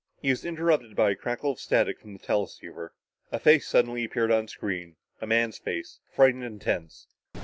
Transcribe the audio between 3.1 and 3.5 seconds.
A